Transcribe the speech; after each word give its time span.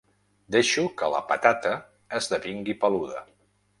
Deixo 0.53 0.85
que 1.01 1.09
la 1.15 1.21
patata 1.33 1.75
esdevingui 2.21 2.77
peluda. 2.85 3.23